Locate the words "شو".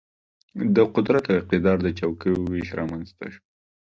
3.33-3.41